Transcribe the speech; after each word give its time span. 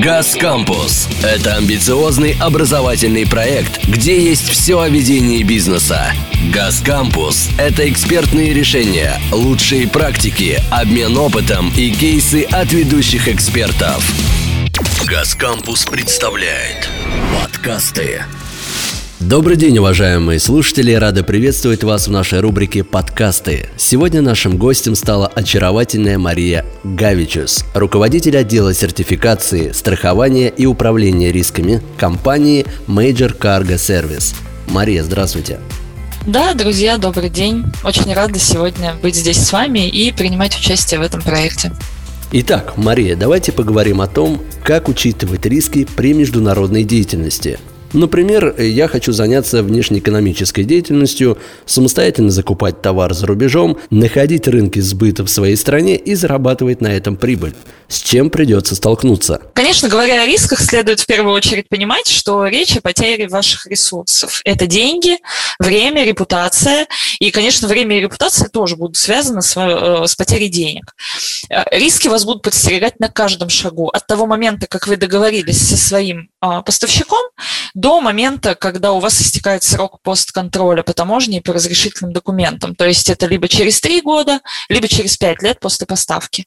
«Газ 0.00 0.34
Кампус»— 0.34 1.08
это 1.22 1.54
амбициозный 1.54 2.36
образовательный 2.40 3.24
проект, 3.28 3.86
где 3.86 4.20
есть 4.20 4.48
все 4.48 4.80
о 4.80 4.88
ведении 4.88 5.44
бизнеса. 5.44 6.12
«Газ 6.52 6.80
Кампус»— 6.80 7.48
это 7.58 7.88
экспертные 7.88 8.52
решения, 8.52 9.20
лучшие 9.30 9.86
практики, 9.86 10.60
обмен 10.72 11.16
опытом 11.16 11.72
и 11.76 11.92
кейсы 11.92 12.42
от 12.42 12.72
ведущих 12.72 13.28
экспертов. 13.28 14.04
«Газ 15.06 15.36
Кампус» 15.36 15.84
представляет 15.84 16.90
подкасты 17.40 18.24
Добрый 19.20 19.56
день, 19.56 19.78
уважаемые 19.78 20.40
слушатели! 20.40 20.92
Рады 20.92 21.22
приветствовать 21.22 21.84
вас 21.84 22.08
в 22.08 22.10
нашей 22.10 22.40
рубрике 22.40 22.82
«Подкасты». 22.82 23.68
Сегодня 23.76 24.20
нашим 24.20 24.58
гостем 24.58 24.96
стала 24.96 25.28
очаровательная 25.28 26.18
Мария 26.18 26.66
Гавичус, 26.82 27.64
руководитель 27.74 28.36
отдела 28.36 28.74
сертификации, 28.74 29.70
страхования 29.70 30.48
и 30.48 30.66
управления 30.66 31.30
рисками 31.30 31.80
компании 31.96 32.66
Major 32.88 33.38
Cargo 33.38 33.76
Service. 33.76 34.34
Мария, 34.68 35.04
здравствуйте! 35.04 35.60
Да, 36.26 36.52
друзья, 36.52 36.98
добрый 36.98 37.30
день. 37.30 37.64
Очень 37.84 38.12
рада 38.14 38.40
сегодня 38.40 38.94
быть 39.00 39.14
здесь 39.14 39.38
с 39.38 39.52
вами 39.52 39.88
и 39.88 40.10
принимать 40.10 40.58
участие 40.58 40.98
в 40.98 41.04
этом 41.04 41.22
проекте. 41.22 41.70
Итак, 42.32 42.76
Мария, 42.76 43.14
давайте 43.14 43.52
поговорим 43.52 44.00
о 44.00 44.08
том, 44.08 44.42
как 44.64 44.88
учитывать 44.88 45.46
риски 45.46 45.86
при 45.96 46.14
международной 46.14 46.82
деятельности– 46.82 47.60
Например, 47.94 48.60
я 48.60 48.88
хочу 48.88 49.12
заняться 49.12 49.62
внешнеэкономической 49.62 50.64
деятельностью, 50.64 51.38
самостоятельно 51.64 52.30
закупать 52.30 52.82
товар 52.82 53.14
за 53.14 53.26
рубежом, 53.28 53.78
находить 53.90 54.48
рынки 54.48 54.80
сбыта 54.80 55.24
в 55.24 55.30
своей 55.30 55.56
стране 55.56 55.96
и 55.96 56.16
зарабатывать 56.16 56.80
на 56.80 56.88
этом 56.88 57.16
прибыль. 57.16 57.54
С 57.86 58.02
чем 58.02 58.30
придется 58.30 58.74
столкнуться? 58.74 59.40
Конечно, 59.52 59.88
говоря 59.88 60.22
о 60.22 60.26
рисках, 60.26 60.60
следует 60.60 60.98
в 60.98 61.06
первую 61.06 61.34
очередь 61.34 61.68
понимать, 61.68 62.08
что 62.08 62.46
речь 62.46 62.76
о 62.76 62.80
потере 62.80 63.28
ваших 63.28 63.66
ресурсов. 63.66 64.40
Это 64.44 64.66
деньги, 64.66 65.18
время, 65.60 66.04
репутация. 66.04 66.88
И, 67.20 67.30
конечно, 67.30 67.68
время 67.68 67.98
и 67.98 68.00
репутация 68.00 68.48
тоже 68.48 68.74
будут 68.74 68.96
связаны 68.96 69.42
с, 69.42 69.54
э, 69.56 70.06
с 70.06 70.16
потерей 70.16 70.48
денег. 70.48 70.94
Э, 71.48 71.62
риски 71.70 72.08
вас 72.08 72.24
будут 72.24 72.42
подстерегать 72.42 72.98
на 72.98 73.08
каждом 73.08 73.50
шагу. 73.50 73.88
От 73.88 74.06
того 74.08 74.26
момента, 74.26 74.66
как 74.66 74.88
вы 74.88 74.96
договорились 74.96 75.68
со 75.68 75.76
своим 75.76 76.30
а, 76.40 76.62
поставщиком, 76.62 77.22
до 77.84 78.00
момента, 78.00 78.54
когда 78.54 78.92
у 78.92 78.98
вас 78.98 79.20
истекает 79.20 79.62
срок 79.62 80.00
постконтроля 80.00 80.82
по 80.82 80.94
таможне 80.94 81.36
и 81.36 81.40
по 81.42 81.52
разрешительным 81.52 82.14
документам. 82.14 82.74
То 82.74 82.86
есть 82.86 83.10
это 83.10 83.26
либо 83.26 83.46
через 83.46 83.78
три 83.82 84.00
года, 84.00 84.40
либо 84.70 84.88
через 84.88 85.18
пять 85.18 85.42
лет 85.42 85.60
после 85.60 85.86
поставки. 85.86 86.46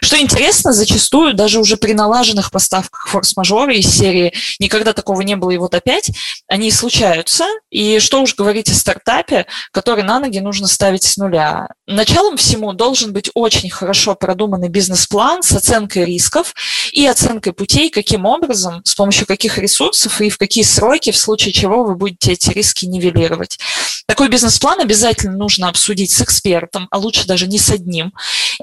Что 0.00 0.20
интересно, 0.20 0.72
зачастую 0.72 1.34
даже 1.34 1.58
уже 1.58 1.78
при 1.78 1.94
налаженных 1.94 2.52
поставках 2.52 3.08
форс-мажоры 3.08 3.74
из 3.74 3.92
серии 3.92 4.32
«никогда 4.60 4.92
такого 4.92 5.22
не 5.22 5.34
было, 5.34 5.50
и 5.50 5.56
вот 5.56 5.74
опять», 5.74 6.12
они 6.46 6.70
случаются. 6.70 7.44
И 7.70 7.98
что 7.98 8.22
уж 8.22 8.36
говорить 8.36 8.70
о 8.70 8.74
стартапе, 8.74 9.46
который 9.72 10.04
на 10.04 10.20
ноги 10.20 10.38
нужно 10.38 10.68
ставить 10.68 11.02
с 11.02 11.16
нуля. 11.16 11.66
Началом 11.88 12.36
всему 12.36 12.72
должен 12.72 13.12
быть 13.12 13.30
очень 13.34 13.68
хорошо 13.68 14.14
продуманный 14.14 14.68
бизнес-план 14.68 15.42
с 15.42 15.50
оценкой 15.52 16.04
рисков 16.04 16.54
и 16.92 17.04
оценкой 17.04 17.52
путей, 17.52 17.90
каким 17.90 18.26
образом, 18.26 18.80
с 18.84 18.94
помощью 18.94 19.26
каких 19.26 19.58
ресурсов 19.58 20.20
и 20.20 20.30
в 20.30 20.38
какие 20.38 20.67
сроки, 20.68 21.10
в 21.10 21.16
случае 21.16 21.52
чего 21.52 21.84
вы 21.84 21.96
будете 21.96 22.32
эти 22.32 22.50
риски 22.50 22.86
нивелировать. 22.86 23.58
Такой 24.06 24.28
бизнес-план 24.28 24.80
обязательно 24.80 25.36
нужно 25.36 25.68
обсудить 25.68 26.10
с 26.10 26.22
экспертом, 26.22 26.86
а 26.90 26.98
лучше 26.98 27.26
даже 27.26 27.46
не 27.46 27.58
с 27.58 27.70
одним. 27.70 28.12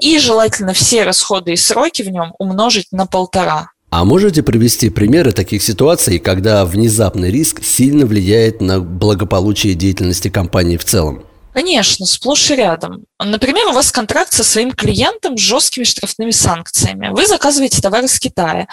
И 0.00 0.18
желательно 0.18 0.72
все 0.72 1.04
расходы 1.04 1.52
и 1.52 1.56
сроки 1.56 2.02
в 2.02 2.08
нем 2.08 2.32
умножить 2.38 2.86
на 2.90 3.06
полтора. 3.06 3.70
А 3.90 4.04
можете 4.04 4.42
привести 4.42 4.90
примеры 4.90 5.32
таких 5.32 5.62
ситуаций, 5.62 6.18
когда 6.18 6.64
внезапный 6.64 7.30
риск 7.30 7.62
сильно 7.62 8.06
влияет 8.06 8.60
на 8.60 8.80
благополучие 8.80 9.74
деятельности 9.74 10.28
компании 10.28 10.76
в 10.76 10.84
целом? 10.84 11.25
Конечно, 11.56 12.04
сплошь 12.04 12.50
и 12.50 12.54
рядом. 12.54 13.06
Например, 13.18 13.68
у 13.68 13.72
вас 13.72 13.90
контракт 13.90 14.30
со 14.30 14.44
своим 14.44 14.72
клиентом 14.72 15.38
с 15.38 15.40
жесткими 15.40 15.84
штрафными 15.84 16.30
санкциями. 16.30 17.08
Вы 17.08 17.26
заказываете 17.26 17.80
товар 17.80 18.04
из 18.04 18.18
Китая, 18.18 18.68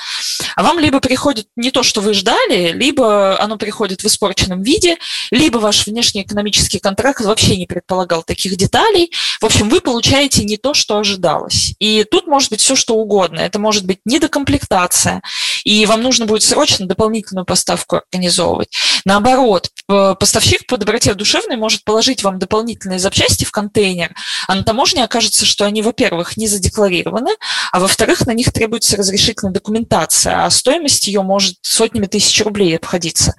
а 0.57 0.63
вам 0.63 0.79
либо 0.79 0.99
приходит 0.99 1.47
не 1.55 1.71
то, 1.71 1.81
что 1.81 2.01
вы 2.01 2.13
ждали, 2.13 2.73
либо 2.73 3.39
оно 3.39 3.55
приходит 3.55 4.01
в 4.01 4.07
испорченном 4.07 4.61
виде, 4.63 4.97
либо 5.31 5.59
ваш 5.59 5.87
внешнеэкономический 5.87 6.81
контракт 6.81 7.21
вообще 7.21 7.55
не 7.55 7.67
предполагал 7.67 8.21
таких 8.21 8.57
деталей. 8.57 9.13
В 9.39 9.45
общем, 9.45 9.69
вы 9.69 9.79
получаете 9.79 10.43
не 10.43 10.57
то, 10.57 10.73
что 10.73 10.97
ожидалось. 10.97 11.75
И 11.79 12.03
тут 12.03 12.27
может 12.27 12.49
быть 12.49 12.59
все, 12.59 12.75
что 12.75 12.95
угодно. 12.95 13.39
Это 13.39 13.59
может 13.59 13.85
быть 13.85 13.99
недокомплектация, 14.03 15.21
и 15.63 15.85
вам 15.85 16.01
нужно 16.01 16.25
будет 16.25 16.43
срочно 16.43 16.85
дополнительную 16.85 17.45
поставку 17.45 17.97
организовывать. 17.97 18.69
Наоборот, 19.05 19.69
поставщик 19.87 20.65
по 20.67 20.77
доброте 20.77 21.13
душевной 21.13 21.57
может 21.57 21.83
положить 21.83 22.23
вам 22.23 22.39
дополнительные 22.39 22.99
запчасти 22.99 23.43
в 23.43 23.51
контейнер, 23.51 24.15
а 24.47 24.55
на 24.55 24.63
таможне 24.63 25.03
окажется, 25.03 25.45
что 25.45 25.65
они, 25.65 25.81
во-первых, 25.81 26.37
не 26.37 26.47
задекларированы, 26.47 27.31
а 27.71 27.79
во-вторых, 27.79 28.25
на 28.25 28.31
них 28.31 28.51
требуется 28.53 28.97
разрешительная 28.97 29.53
документация, 29.53 30.45
а 30.45 30.49
стоимость 30.49 31.07
ее 31.07 31.21
может 31.21 31.57
сотнями 31.61 32.05
тысяч 32.05 32.41
рублей 32.43 32.75
обходиться. 32.77 33.35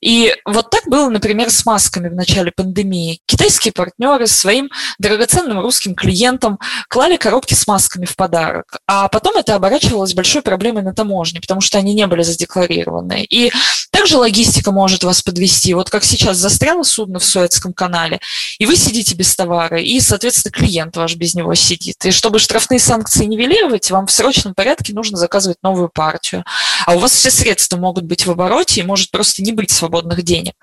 И 0.00 0.34
вот 0.44 0.70
так 0.70 0.84
было, 0.86 1.08
например, 1.10 1.50
с 1.50 1.66
масками 1.66 2.08
в 2.08 2.14
начале 2.14 2.52
пандемии. 2.52 3.20
Китайские 3.26 3.72
партнеры 3.72 4.26
своим 4.26 4.70
драгоценным 4.98 5.60
русским 5.60 5.94
клиентам 5.94 6.58
клали 6.88 7.16
коробки 7.16 7.54
с 7.54 7.66
масками 7.66 8.04
в 8.04 8.14
подарок, 8.16 8.78
а 8.86 9.08
потом 9.08 9.36
это 9.36 9.54
оборачивалось 9.54 10.14
большой 10.14 10.42
проблемой 10.42 10.82
на 10.82 10.94
таможне, 10.94 11.40
потому 11.40 11.60
что 11.60 11.78
они 11.78 11.94
не 11.94 12.06
были 12.06 12.22
задекларированы. 12.22 13.24
И 13.24 13.52
также 13.90 14.18
логистика 14.18 14.70
может 14.70 15.02
вас 15.02 15.22
подвести. 15.22 15.74
Вот 15.74 15.90
как 15.90 16.04
сейчас 16.04 16.36
застряло 16.36 16.82
судно 16.84 17.18
в 17.18 17.24
Суэцком 17.24 17.72
канале, 17.72 18.20
и 18.58 18.66
вы 18.66 18.76
сидите 18.76 19.14
без 19.14 19.34
товара, 19.34 19.80
и, 19.80 20.00
соответственно, 20.00 20.52
клиент 20.52 20.96
ваш 20.96 21.16
без 21.16 21.34
него 21.34 21.54
сидит. 21.54 22.04
И 22.04 22.10
чтобы 22.10 22.38
штрафные 22.38 22.78
санкции 22.78 23.24
нивелировать, 23.24 23.90
вам 23.90 24.06
в 24.06 24.12
срочном 24.12 24.54
порядке 24.54 24.92
нужно 24.92 25.18
заказывать 25.18 25.58
новую 25.62 25.88
партию. 25.88 26.44
А 26.86 26.94
у 26.94 26.98
вас 26.98 27.12
все 27.12 27.30
средства 27.30 27.76
могут 27.76 28.04
быть 28.04 28.26
в 28.26 28.30
обороте, 28.30 28.80
и 28.80 28.84
может 28.84 29.10
просто 29.10 29.42
не 29.42 29.52
быть 29.52 29.70
свободных 29.88 30.22
денег. 30.22 30.54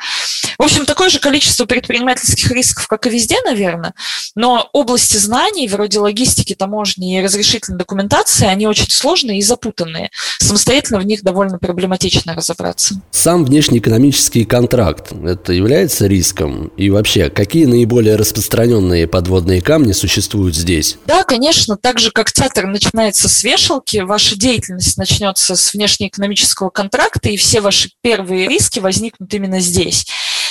В 0.58 0.64
общем, 0.64 0.86
такое 0.86 1.10
же 1.10 1.20
количество 1.20 1.66
предпринимательских 1.66 2.52
рисков, 2.52 2.88
как 2.88 3.08
и 3.08 3.10
везде, 3.10 3.38
наверное, 3.44 3.94
но 4.36 4.70
области 4.74 5.18
знаний, 5.18 5.68
вроде 5.68 6.00
логистики, 6.00 6.56
таможни 6.56 7.18
и 7.18 7.24
разрешительной 7.24 7.78
документации, 7.78 8.46
они 8.46 8.68
очень 8.68 8.90
сложные 8.90 9.40
и 9.40 9.42
запутанные. 9.42 10.12
Самостоятельно 10.40 11.00
в 11.00 11.06
них 11.06 11.24
довольно 11.24 11.58
проблематично 11.58 12.36
разобраться. 12.36 13.02
Сам 13.12 13.44
внешнеэкономический 13.44 14.46
контракт– 14.46 15.12
это 15.26 15.52
является 15.52 16.08
риском? 16.08 16.68
И 16.78 16.90
вообще, 16.90 17.30
какие 17.30 17.66
наиболее 17.66 18.16
распространенные 18.16 19.08
подводные 19.08 19.62
камни 19.62 19.92
существуют 19.92 20.56
здесь? 20.56 20.98
Да, 21.06 21.24
конечно. 21.24 21.76
Так 21.78 22.00
же, 22.00 22.12
как 22.12 22.32
театр 22.32 22.68
начинается 22.68 23.28
с 23.28 23.44
вешалки, 23.44 23.98
ваша 23.98 24.38
деятельность 24.38 24.98
начнется 24.98 25.56
с 25.56 25.74
внешнеэкономического 25.74 26.70
контракта, 26.70 27.30
и 27.30 27.38
все 27.38 27.62
ваши 27.62 27.90
первые 28.02 28.48
риски 28.48 28.80
возникнут 28.80 29.15
именно 29.30 29.60
здесь. 29.60 30.06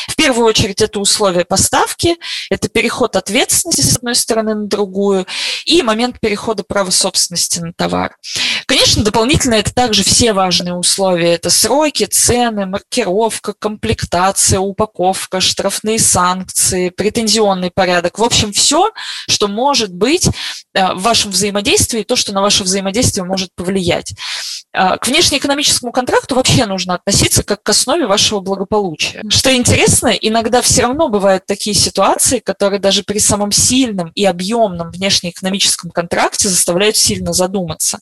В 0.08 0.16
первую 0.16 0.46
очередь 0.46 0.82
это 0.82 1.00
условия 1.00 1.44
поставки, 1.44 2.16
это 2.50 2.68
переход 2.68 3.16
ответственности 3.16 3.80
с 3.80 3.96
одной 3.96 4.14
стороны 4.14 4.54
на 4.54 4.66
другую 4.66 5.26
и 5.64 5.82
момент 5.82 6.20
перехода 6.20 6.62
права 6.62 6.90
собственности 6.90 7.60
на 7.60 7.72
товар. 7.72 8.16
Конечно, 8.66 9.02
дополнительно 9.02 9.54
это 9.54 9.72
также 9.72 10.04
все 10.04 10.32
важные 10.32 10.74
условия. 10.74 11.34
Это 11.34 11.50
сроки, 11.50 12.04
цены, 12.04 12.66
маркировка, 12.66 13.54
комплектация, 13.58 14.60
упаковка, 14.60 15.40
штрафные 15.40 15.98
санкции, 15.98 16.90
претензионный 16.90 17.70
порядок. 17.70 18.18
В 18.18 18.24
общем, 18.24 18.52
все, 18.52 18.90
что 19.28 19.48
может 19.48 19.92
быть 19.92 20.28
э, 20.74 20.92
в 20.94 21.02
вашем 21.02 21.30
взаимодействии, 21.30 22.02
то, 22.02 22.16
что 22.16 22.32
на 22.32 22.42
ваше 22.42 22.64
взаимодействие 22.64 23.24
может 23.24 23.50
повлиять. 23.54 24.14
Э, 24.74 24.98
к 24.98 25.06
внешнеэкономическому 25.06 25.92
контракту 25.92 26.34
вообще 26.34 26.66
нужно 26.66 26.94
относиться 26.94 27.44
как 27.44 27.62
к 27.62 27.68
основе 27.68 28.06
вашего 28.06 28.40
благополучия. 28.40 29.22
Что 29.28 29.54
интересно, 29.54 30.08
иногда 30.08 30.62
все 30.62 30.82
равно 30.82 31.08
бывают 31.08 31.46
такие 31.46 31.74
ситуации, 31.74 32.40
которые 32.40 32.80
даже 32.80 33.04
при 33.04 33.18
самом 33.18 33.52
сильном 33.52 34.10
и 34.16 34.24
объемном 34.24 34.90
внешнеэкономическом 34.90 35.92
контракте 35.92 36.48
заставляют 36.48 36.96
сильно 36.96 37.32
задуматься. 37.32 38.00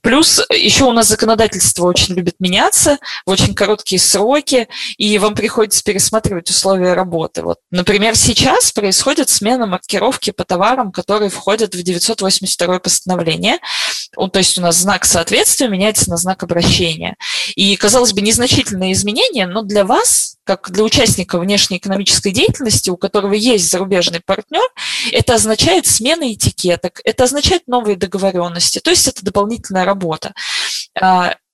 Плюс 0.00 0.40
еще 0.50 0.84
у 0.84 0.92
нас 0.92 1.08
законодательство 1.08 1.86
очень 1.86 2.14
любит 2.14 2.36
меняться 2.38 2.98
в 3.24 3.30
очень 3.30 3.54
короткие 3.54 3.98
сроки, 3.98 4.68
и 4.96 5.18
вам 5.18 5.34
приходится 5.34 5.82
пересматривать 5.82 6.48
условия 6.50 6.94
работы. 6.94 7.42
Вот, 7.42 7.58
например, 7.72 8.16
сейчас 8.16 8.70
происходит 8.70 9.28
смена 9.28 9.66
маркировки 9.66 10.30
по 10.30 10.44
товарам, 10.44 10.92
которые 10.92 11.30
входят 11.30 11.74
в 11.74 11.82
982 11.82 12.78
постановление. 12.78 13.58
То 14.16 14.38
есть 14.38 14.58
у 14.58 14.62
нас 14.62 14.78
знак 14.78 15.04
соответствия 15.04 15.68
меняется 15.68 16.10
на 16.10 16.16
знак 16.16 16.42
обращения. 16.42 17.16
И, 17.54 17.76
казалось 17.76 18.12
бы, 18.12 18.20
незначительные 18.20 18.92
изменения, 18.92 19.46
но 19.46 19.62
для 19.62 19.84
вас, 19.84 20.36
как 20.44 20.70
для 20.70 20.82
участника 20.84 21.38
внешнеэкономической 21.38 22.32
деятельности, 22.32 22.90
у 22.90 22.96
которого 22.96 23.34
есть 23.34 23.70
зарубежный 23.70 24.20
партнер, 24.24 24.66
это 25.12 25.34
означает 25.34 25.86
смена 25.86 26.32
этикеток, 26.32 27.00
это 27.04 27.24
означает 27.24 27.62
новые 27.66 27.96
договоренности, 27.96 28.80
то 28.80 28.90
есть 28.90 29.06
это 29.06 29.24
дополнительная 29.24 29.84
работа. 29.84 30.32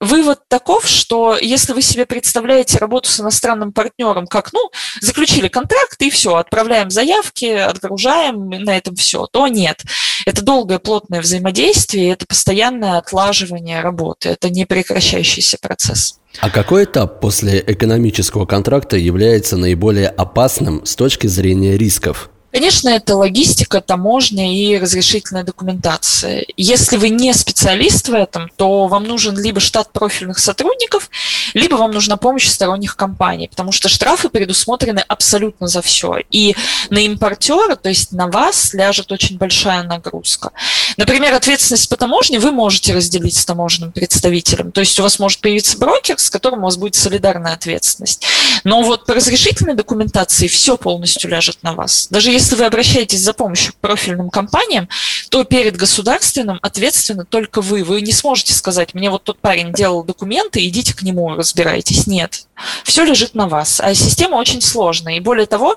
Вывод 0.03 0.41
таков, 0.49 0.89
что 0.89 1.39
если 1.41 1.73
вы 1.75 1.81
себе 1.81 2.07
представляете 2.07 2.79
работу 2.79 3.09
с 3.09 3.21
иностранным 3.21 3.73
партнером 3.73 4.27
как, 4.27 4.53
ну, 4.53 4.73
заключили 5.01 5.47
контракт 5.47 6.03
и 6.03 6.11
все, 6.11 6.35
отправляем 6.35 6.91
заявки, 6.91 7.45
отгружаем, 7.45 8.51
на 8.51 8.77
этом 8.77 8.97
все, 8.97 9.29
то 9.31 9.47
нет. 9.47 9.85
Это 10.27 10.43
долгое 10.43 10.81
плотное 10.81 11.21
взаимодействие, 11.21 12.11
это 12.11 12.27
постоянное 12.27 12.99
отлаживание 12.99 13.81
работы, 13.81 14.31
это 14.31 14.51
не 14.51 14.67
прекращающийся 14.67 15.59
процесс. 15.63 16.19
А 16.41 16.51
какой 16.51 16.83
этап 16.83 17.21
после 17.21 17.63
экономического 17.65 18.45
контракта 18.45 18.97
является 18.97 19.57
наиболее 19.57 20.09
опасным 20.09 20.85
с 20.85 20.97
точки 20.97 21.29
зрения 21.29 21.77
рисков? 21.77 22.29
Конечно, 22.53 22.91
это 22.91 23.17
логистика, 23.17 23.81
таможня 23.81 24.55
и 24.55 24.77
разрешительная 24.77 25.43
документация. 25.43 26.45
Если 26.59 26.99
вы 26.99 27.09
не 27.09 27.33
специалист 27.33 28.11
в 28.11 28.15
этом, 28.15 28.51
то 28.57 28.89
вам 28.89 29.05
нужен 29.05 29.39
либо 29.39 29.59
штат 29.59 29.91
профильных 29.91 30.39
сотрудников, 30.39 31.09
либо 31.55 31.77
вам 31.77 31.93
нужна 31.93 32.19
помощь 32.19 32.47
сторонних 32.47 32.95
компаний, 32.95 33.49
потому 33.49 33.73
что 33.73 33.89
штрафы 33.89 34.29
предусмотрены 34.29 35.03
абсолютно 35.09 35.67
за 35.67 35.81
все. 35.81 36.17
И 36.31 36.55
на 36.91 36.99
импортера, 36.99 37.75
то 37.75 37.89
есть 37.89 38.13
на 38.13 38.29
вас, 38.29 38.75
ляжет 38.75 39.11
очень 39.13 39.39
большая 39.39 39.83
нагрузка. 39.85 40.51
Например, 40.99 41.33
ответственность 41.33 41.89
по 41.89 41.97
таможне 41.97 42.39
вы 42.39 42.53
можете 42.53 42.95
разделить 42.95 43.37
с 43.37 43.47
таможенным 43.47 43.93
представителем. 43.93 44.73
То 44.73 44.81
есть 44.81 45.01
у 45.01 45.03
вас 45.03 45.19
может 45.19 45.41
появиться 45.41 45.79
брокер, 45.79 46.19
с 46.19 46.29
которым 46.29 46.61
у 46.61 46.65
вас 46.65 46.77
будет 46.77 46.97
солидарная 46.97 47.55
ответственность. 47.55 48.27
Но 48.65 48.83
вот 48.83 49.07
по 49.07 49.15
разрешительной 49.15 49.75
документации 49.75 50.49
все 50.49 50.77
полностью 50.77 51.31
ляжет 51.31 51.57
на 51.63 51.73
вас. 51.73 52.09
Даже 52.11 52.31
если 52.31 52.42
если 52.43 52.57
вы 52.57 52.65
обращаетесь 52.65 53.21
за 53.21 53.35
помощью 53.35 53.73
к 53.73 53.77
профильным 53.77 54.29
компаниям, 54.29 54.89
то 55.31 55.45
перед 55.45 55.77
государственным 55.77 56.59
ответственно 56.61 57.25
только 57.25 57.61
вы. 57.61 57.85
Вы 57.85 58.01
не 58.01 58.11
сможете 58.11 58.53
сказать, 58.53 58.95
мне 58.95 59.11
вот 59.11 59.23
тот 59.23 59.39
парень 59.39 59.73
делал 59.73 60.03
документы, 60.03 60.67
идите 60.67 60.93
к 60.93 61.03
нему, 61.03 61.37
разбирайтесь. 61.37 62.09
Нет. 62.09 62.47
Все 62.83 63.05
лежит 63.05 63.37
на 63.37 63.47
вас. 63.47 63.81
А 63.81 63.95
система 63.95 64.37
очень 64.37 64.61
сложная. 64.61 65.17
И 65.17 65.21
более 65.21 65.47
того, 65.47 65.77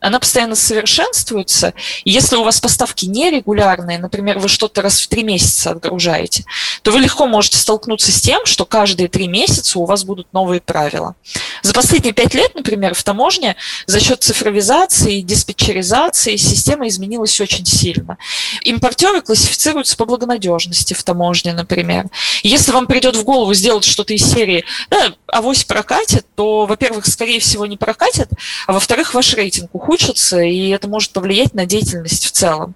она 0.00 0.18
постоянно 0.18 0.56
совершенствуется. 0.56 1.74
И 2.04 2.10
если 2.10 2.36
у 2.36 2.44
вас 2.44 2.60
поставки 2.62 3.04
нерегулярные, 3.04 3.98
например, 3.98 4.38
вы 4.38 4.48
что-то 4.48 4.80
раз 4.80 5.00
в 5.00 5.08
три 5.08 5.22
месяца 5.22 5.72
отгружаете, 5.72 6.46
то 6.80 6.92
вы 6.92 7.00
легко 7.00 7.26
можете 7.26 7.58
столкнуться 7.58 8.10
с 8.10 8.22
тем, 8.22 8.46
что 8.46 8.64
каждые 8.64 9.08
три 9.08 9.28
месяца 9.28 9.78
у 9.78 9.84
вас 9.84 10.04
будут 10.04 10.32
новые 10.32 10.62
правила. 10.62 11.14
За 11.60 11.74
последние 11.74 12.14
пять 12.14 12.32
лет, 12.32 12.54
например, 12.54 12.94
в 12.94 13.02
таможне 13.02 13.56
за 13.86 14.00
счет 14.00 14.22
цифровизации, 14.22 15.20
диспетчеризации 15.20 16.05
система 16.14 16.86
изменилась 16.88 17.40
очень 17.40 17.66
сильно. 17.66 18.18
Импортеры 18.62 19.22
классифицируются 19.22 19.96
по 19.96 20.04
благонадежности 20.04 20.94
в 20.94 21.02
таможне, 21.02 21.52
например. 21.52 22.06
если 22.42 22.72
вам 22.72 22.86
придет 22.86 23.16
в 23.16 23.24
голову 23.24 23.52
сделать 23.54 23.84
что-то 23.84 24.14
из 24.14 24.24
серии 24.24 24.64
да, 24.90 25.14
«авось 25.26 25.64
прокатит», 25.64 26.26
то, 26.34 26.66
во-первых, 26.66 27.06
скорее 27.06 27.40
всего, 27.40 27.66
не 27.66 27.76
прокатит, 27.76 28.30
а 28.66 28.72
во-вторых, 28.72 29.14
ваш 29.14 29.34
рейтинг 29.34 29.74
ухудшится, 29.74 30.40
и 30.40 30.68
это 30.68 30.88
может 30.88 31.12
повлиять 31.12 31.54
на 31.54 31.66
деятельность 31.66 32.26
в 32.26 32.30
целом. 32.30 32.74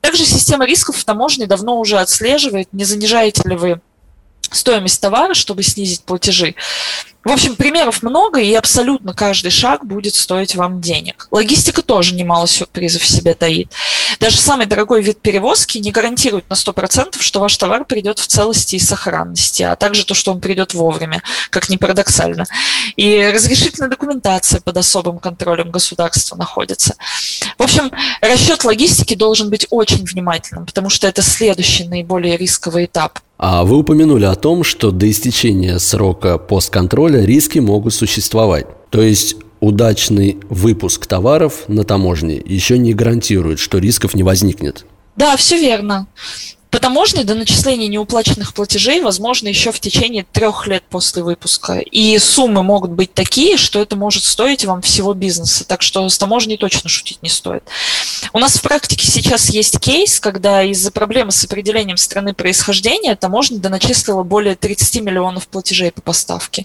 Также 0.00 0.24
система 0.24 0.66
рисков 0.66 0.96
в 0.96 1.04
таможне 1.04 1.46
давно 1.46 1.78
уже 1.78 1.98
отслеживает, 1.98 2.68
не 2.72 2.84
занижаете 2.84 3.42
ли 3.48 3.56
вы 3.56 3.80
стоимость 4.50 5.00
товара, 5.00 5.34
чтобы 5.34 5.62
снизить 5.62 6.04
платежи. 6.04 6.54
В 7.24 7.30
общем, 7.30 7.54
примеров 7.54 8.02
много, 8.02 8.40
и 8.40 8.52
абсолютно 8.54 9.14
каждый 9.14 9.50
шаг 9.50 9.86
будет 9.86 10.16
стоить 10.16 10.56
вам 10.56 10.80
денег. 10.80 11.28
Логистика 11.30 11.80
тоже 11.80 12.16
немало 12.16 12.48
сюрпризов 12.48 13.02
в 13.02 13.06
себе 13.06 13.34
таит. 13.34 13.70
Даже 14.18 14.38
самый 14.38 14.66
дорогой 14.66 15.02
вид 15.02 15.20
перевозки 15.20 15.78
не 15.78 15.92
гарантирует 15.92 16.50
на 16.50 16.54
100%, 16.54 17.20
что 17.20 17.40
ваш 17.40 17.56
товар 17.56 17.84
придет 17.84 18.18
в 18.18 18.26
целости 18.26 18.74
и 18.74 18.80
сохранности, 18.80 19.62
а 19.62 19.76
также 19.76 20.04
то, 20.04 20.14
что 20.14 20.32
он 20.32 20.40
придет 20.40 20.74
вовремя, 20.74 21.22
как 21.50 21.68
ни 21.68 21.76
парадоксально. 21.76 22.46
И 22.96 23.30
разрешительная 23.32 23.88
документация 23.88 24.60
под 24.60 24.76
особым 24.76 25.18
контролем 25.18 25.70
государства 25.70 26.36
находится. 26.36 26.96
В 27.56 27.62
общем, 27.62 27.92
расчет 28.20 28.64
логистики 28.64 29.14
должен 29.14 29.48
быть 29.48 29.68
очень 29.70 30.04
внимательным, 30.04 30.66
потому 30.66 30.90
что 30.90 31.06
это 31.06 31.22
следующий 31.22 31.84
наиболее 31.86 32.36
рисковый 32.36 32.86
этап. 32.86 33.20
А 33.44 33.64
вы 33.64 33.78
упомянули 33.78 34.24
о 34.24 34.36
том, 34.36 34.62
что 34.62 34.92
до 34.92 35.10
истечения 35.10 35.80
срока 35.80 36.38
постконтроля 36.38 37.11
риски 37.18 37.58
могут 37.58 37.94
существовать. 37.94 38.66
То 38.90 39.02
есть 39.02 39.36
удачный 39.60 40.38
выпуск 40.48 41.06
товаров 41.06 41.64
на 41.68 41.84
таможне 41.84 42.42
еще 42.44 42.78
не 42.78 42.94
гарантирует, 42.94 43.58
что 43.58 43.78
рисков 43.78 44.14
не 44.14 44.22
возникнет. 44.22 44.84
Да, 45.16 45.36
все 45.36 45.58
верно. 45.58 46.06
По 46.72 46.78
таможне 46.78 47.22
до 47.22 47.34
начисления 47.34 47.86
неуплаченных 47.86 48.54
платежей 48.54 49.02
возможно 49.02 49.46
еще 49.46 49.72
в 49.72 49.78
течение 49.78 50.24
трех 50.32 50.66
лет 50.66 50.82
после 50.88 51.22
выпуска. 51.22 51.80
И 51.80 52.18
суммы 52.18 52.62
могут 52.62 52.92
быть 52.92 53.12
такие, 53.12 53.58
что 53.58 53.82
это 53.82 53.94
может 53.94 54.24
стоить 54.24 54.64
вам 54.64 54.80
всего 54.80 55.12
бизнеса. 55.12 55.66
Так 55.66 55.82
что 55.82 56.08
с 56.08 56.16
таможней 56.16 56.56
точно 56.56 56.88
шутить 56.88 57.22
не 57.22 57.28
стоит. 57.28 57.62
У 58.32 58.38
нас 58.38 58.56
в 58.56 58.62
практике 58.62 59.06
сейчас 59.06 59.50
есть 59.50 59.78
кейс, 59.80 60.18
когда 60.18 60.62
из-за 60.62 60.90
проблемы 60.90 61.30
с 61.30 61.44
определением 61.44 61.98
страны 61.98 62.32
происхождения 62.32 63.14
таможня 63.16 63.58
доначислила 63.58 64.22
более 64.22 64.56
30 64.56 65.02
миллионов 65.02 65.48
платежей 65.48 65.92
по 65.92 66.00
поставке. 66.00 66.64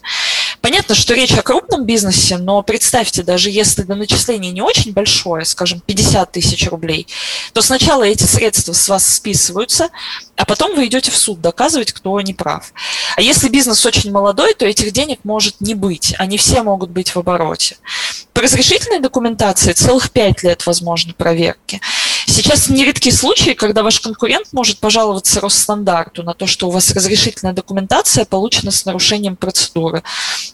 Понятно, 0.88 1.04
что 1.04 1.16
речь 1.16 1.34
о 1.34 1.42
крупном 1.42 1.86
бизнесе, 1.86 2.38
но 2.38 2.64
представьте, 2.64 3.22
даже 3.22 3.50
если 3.50 3.82
до 3.82 3.96
начисления 3.96 4.54
не 4.54 4.62
очень 4.62 4.94
большое, 4.94 5.44
скажем, 5.44 5.82
50 5.82 6.32
тысяч 6.32 6.66
рублей, 6.70 7.08
то 7.52 7.62
сначала 7.62 8.04
эти 8.04 8.24
средства 8.24 8.72
с 8.72 8.88
вас 8.88 9.06
списываются, 9.16 9.90
а 10.38 10.46
потом 10.46 10.78
вы 10.78 10.86
идете 10.86 11.12
в 11.12 11.18
суд 11.18 11.42
доказывать, 11.42 11.92
кто 11.92 12.22
не 12.22 12.34
прав. 12.34 12.72
А 13.18 13.22
если 13.22 13.50
бизнес 13.50 13.86
очень 13.86 14.14
молодой, 14.14 14.54
то 14.54 14.66
этих 14.66 14.94
денег 14.94 15.20
может 15.26 15.60
не 15.60 15.74
быть, 15.74 16.16
они 16.20 16.38
все 16.38 16.64
могут 16.64 16.92
быть 16.92 17.14
в 17.14 17.20
обороте. 17.20 17.76
По 18.32 18.42
разрешительной 18.42 19.00
документации 19.00 19.74
целых 19.74 20.12
5 20.12 20.44
лет 20.44 20.66
возможны 20.66 21.14
проверки. 21.14 21.82
Сейчас 22.38 22.70
нередки 22.70 23.10
случаи, 23.10 23.56
когда 23.56 23.82
ваш 23.82 24.00
конкурент 24.00 24.50
может 24.52 24.78
пожаловаться 24.78 25.42
Росстандарту 25.42 26.22
на 26.22 26.36
то, 26.36 26.46
что 26.46 26.68
у 26.68 26.70
вас 26.70 26.92
разрешительная 26.92 27.52
документация 27.52 28.26
получена 28.26 28.70
с 28.70 28.86
нарушением 28.86 29.36
процедуры. 29.36 30.04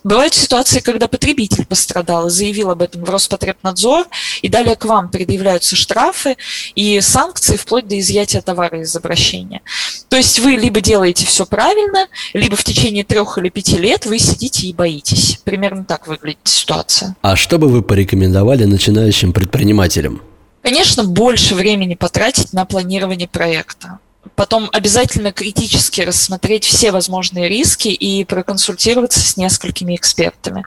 Бывают 0.05 0.33
ситуации, 0.33 0.79
когда 0.79 1.09
потребитель 1.09 1.65
пострадал 1.65 2.27
и 2.27 2.29
заявил 2.29 2.69
об 2.69 2.83
этом 2.83 3.03
в 3.03 3.09
Роспотребнадзор, 3.09 4.07
и 4.41 4.47
далее 4.47 4.77
к 4.77 4.85
вам 4.85 5.09
предъявляются 5.09 5.75
штрафы 5.75 6.37
и 6.73 7.01
санкции 7.01 7.57
вплоть 7.57 7.85
до 7.85 7.99
изъятия 7.99 8.39
товара 8.39 8.79
из 8.81 8.95
обращения. 8.95 9.61
То 10.07 10.15
есть 10.15 10.39
вы 10.39 10.51
либо 10.51 10.79
делаете 10.79 11.25
все 11.25 11.45
правильно, 11.45 12.07
либо 12.31 12.55
в 12.55 12.63
течение 12.63 13.03
трех 13.03 13.37
или 13.37 13.49
пяти 13.49 13.77
лет 13.77 14.05
вы 14.05 14.19
сидите 14.19 14.67
и 14.67 14.73
боитесь. 14.73 15.37
Примерно 15.43 15.83
так 15.83 16.07
выглядит 16.07 16.39
ситуация. 16.45 17.17
А 17.21 17.35
что 17.35 17.57
бы 17.57 17.67
вы 17.67 17.81
порекомендовали 17.81 18.63
начинающим 18.63 19.33
предпринимателям? 19.33 20.21
Конечно, 20.63 21.03
больше 21.03 21.55
времени 21.55 21.93
потратить 21.93 22.53
на 22.53 22.65
планирование 22.65 23.27
проекта. 23.27 23.99
Потом 24.35 24.69
обязательно 24.71 25.33
критически 25.33 25.99
рассмотреть 25.99 26.63
все 26.63 26.91
возможные 26.91 27.49
риски 27.49 27.89
и 27.89 28.23
проконсультироваться 28.23 29.19
с 29.19 29.35
несколькими 29.35 29.95
экспертами. 29.97 30.65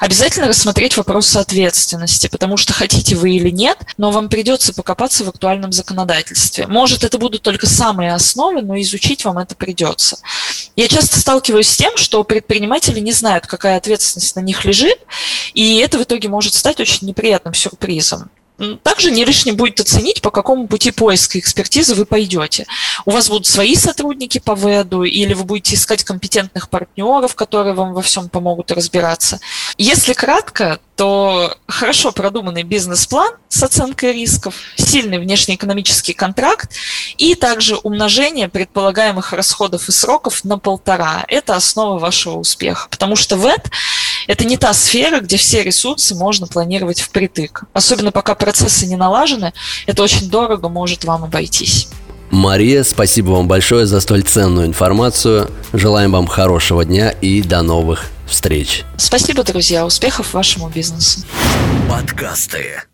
Обязательно 0.00 0.48
рассмотреть 0.48 0.96
вопрос 0.96 1.36
ответственности, 1.36 2.26
потому 2.26 2.56
что 2.56 2.72
хотите 2.72 3.14
вы 3.14 3.36
или 3.36 3.50
нет, 3.50 3.78
но 3.96 4.10
вам 4.10 4.28
придется 4.28 4.74
покопаться 4.74 5.24
в 5.24 5.28
актуальном 5.28 5.70
законодательстве. 5.70 6.66
Может, 6.66 7.04
это 7.04 7.16
будут 7.16 7.42
только 7.42 7.68
самые 7.68 8.12
основы, 8.12 8.62
но 8.62 8.78
изучить 8.80 9.24
вам 9.24 9.38
это 9.38 9.54
придется. 9.54 10.18
Я 10.74 10.88
часто 10.88 11.20
сталкиваюсь 11.20 11.68
с 11.68 11.76
тем, 11.76 11.96
что 11.96 12.24
предприниматели 12.24 12.98
не 12.98 13.12
знают, 13.12 13.46
какая 13.46 13.76
ответственность 13.76 14.34
на 14.34 14.40
них 14.40 14.64
лежит, 14.64 14.98
и 15.54 15.76
это 15.76 15.98
в 15.98 16.02
итоге 16.02 16.28
может 16.28 16.54
стать 16.54 16.80
очень 16.80 17.06
неприятным 17.06 17.54
сюрпризом. 17.54 18.28
Также 18.82 19.10
не 19.10 19.24
лишним 19.24 19.56
будет 19.56 19.80
оценить, 19.80 20.20
по 20.20 20.30
какому 20.30 20.66
пути 20.66 20.90
поиска 20.90 21.38
экспертизы 21.38 21.94
вы 21.94 22.04
пойдете. 22.04 22.66
У 23.06 23.10
вас 23.10 23.28
будут 23.28 23.46
свои 23.46 23.74
сотрудники 23.74 24.38
по 24.38 24.54
ВЭДу, 24.54 25.04
или 25.04 25.32
вы 25.32 25.44
будете 25.44 25.76
искать 25.76 26.04
компетентных 26.04 26.68
партнеров, 26.68 27.34
которые 27.34 27.74
вам 27.74 27.94
во 27.94 28.02
всем 28.02 28.28
помогут 28.28 28.70
разбираться. 28.70 29.40
Если 29.78 30.12
кратко, 30.12 30.78
то 30.96 31.56
хорошо 31.66 32.12
продуманный 32.12 32.62
бизнес-план 32.62 33.32
с 33.48 33.62
оценкой 33.62 34.12
рисков, 34.12 34.54
сильный 34.76 35.18
внешнеэкономический 35.18 36.12
контракт 36.12 36.70
и 37.16 37.34
также 37.34 37.76
умножение 37.76 38.50
предполагаемых 38.50 39.32
расходов 39.32 39.88
и 39.88 39.92
сроков 39.92 40.44
на 40.44 40.58
полтора. 40.58 41.24
Это 41.28 41.56
основа 41.56 41.98
вашего 41.98 42.36
успеха, 42.36 42.88
потому 42.90 43.16
что 43.16 43.36
ВЭД– 43.36 43.70
это 44.26 44.44
не 44.44 44.56
та 44.56 44.72
сфера, 44.72 45.20
где 45.20 45.36
все 45.36 45.62
ресурсы 45.62 46.14
можно 46.14 46.46
планировать 46.46 47.00
впритык. 47.00 47.64
Особенно 47.72 48.12
пока 48.12 48.34
процессы 48.34 48.86
не 48.86 48.96
налажены, 48.96 49.52
это 49.86 50.02
очень 50.02 50.28
дорого 50.28 50.68
может 50.68 51.04
вам 51.04 51.24
обойтись. 51.24 51.88
Мария, 52.30 52.84
спасибо 52.84 53.30
вам 53.30 53.48
большое 53.48 53.86
за 53.86 54.00
столь 54.00 54.22
ценную 54.22 54.66
информацию. 54.66 55.50
Желаем 55.72 56.12
вам 56.12 56.26
хорошего 56.26 56.84
дня 56.84 57.10
и 57.10 57.42
до 57.42 57.62
новых 57.62 58.06
встреч. 58.26 58.84
Спасибо, 58.96 59.42
друзья. 59.42 59.84
Успехов 59.84 60.32
вашему 60.32 60.68
бизнесу. 60.68 61.20
Подкасты. 61.88 62.89